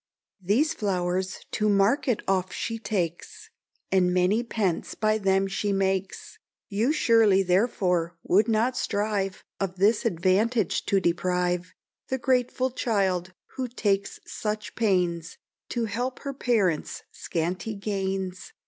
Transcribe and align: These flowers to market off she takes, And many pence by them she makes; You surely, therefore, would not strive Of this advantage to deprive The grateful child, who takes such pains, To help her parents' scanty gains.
These 0.41 0.73
flowers 0.73 1.45
to 1.51 1.69
market 1.69 2.23
off 2.27 2.51
she 2.51 2.79
takes, 2.79 3.51
And 3.91 4.11
many 4.11 4.41
pence 4.41 4.95
by 4.95 5.19
them 5.19 5.45
she 5.45 5.71
makes; 5.71 6.39
You 6.69 6.91
surely, 6.91 7.43
therefore, 7.43 8.17
would 8.23 8.47
not 8.47 8.75
strive 8.75 9.43
Of 9.59 9.75
this 9.75 10.03
advantage 10.03 10.87
to 10.87 10.99
deprive 10.99 11.75
The 12.07 12.17
grateful 12.17 12.71
child, 12.71 13.33
who 13.57 13.67
takes 13.67 14.19
such 14.25 14.73
pains, 14.73 15.37
To 15.69 15.85
help 15.85 16.17
her 16.21 16.33
parents' 16.33 17.03
scanty 17.11 17.75
gains. 17.75 18.53